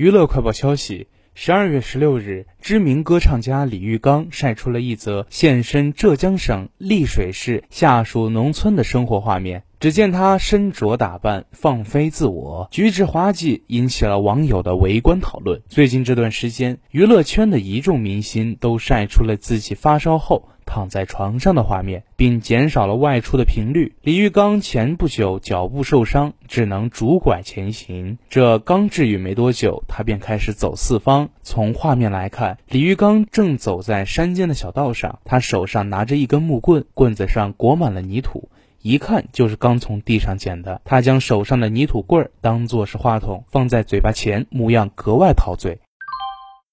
[0.00, 9.64] 娱乐快报消息：十二月十六日，知名歌唱家李玉刚晒出了一则现身浙江省丽水市下属农村的生活画面。
[9.80, 15.62] 只见他身着打扮，放飞自我，举止滑稽，引起了网友的围观讨论。
[15.70, 20.50] 最近这段时间，娱乐圈的一众明星都晒出了自己发烧后。
[20.66, 23.96] 躺在床上的画面，并减少了外出的频率。
[24.02, 28.18] 李玉刚前不久脚部受伤，只能拄拐前行。
[28.28, 31.30] 这刚治愈没多久，他便开始走四方。
[31.42, 38.48] 从画面来看，李玉刚正走在山间的小道上，他手上拿着一根木棍，棍子上裹满了泥土，
[38.82, 40.80] 一看就是刚从地上捡的。
[40.84, 45.80] 他将手上的泥土棍儿当做是话筒，放在嘴巴前，模样格外陶醉。